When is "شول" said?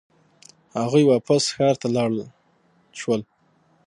2.99-3.21